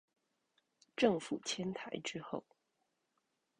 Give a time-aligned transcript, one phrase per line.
[0.97, 2.43] 政府遷台之後